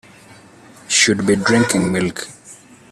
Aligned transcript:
Should 0.87 1.27
be 1.27 1.35
drinking 1.35 1.91
milk. 1.91 2.27